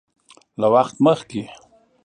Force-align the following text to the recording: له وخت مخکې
له 0.59 0.67
وخت 0.73 0.95
مخکې 1.05 1.41